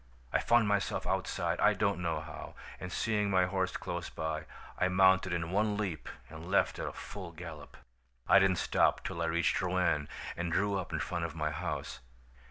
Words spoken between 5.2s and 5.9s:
in one